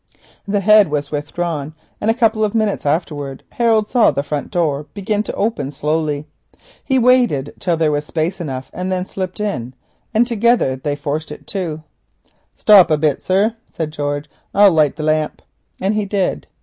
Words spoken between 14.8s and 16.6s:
the lamp;" and he did.